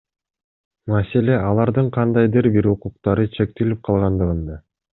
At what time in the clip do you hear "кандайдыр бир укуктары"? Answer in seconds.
1.99-3.29